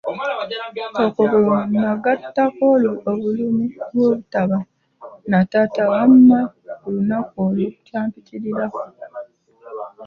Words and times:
Okwo 1.07 1.23
bwe 1.31 1.59
nagattako 1.81 2.65
obulumi 3.11 3.65
bw'obutaba 3.93 4.57
na 5.31 5.39
taata 5.51 5.83
wamma 5.91 6.39
ku 6.81 6.87
lunaku 6.93 7.35
olwo 7.47 7.67
kyampitirirako. 7.85 8.81